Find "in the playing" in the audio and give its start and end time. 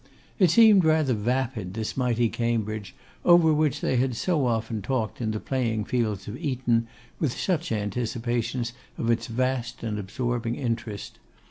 5.21-5.83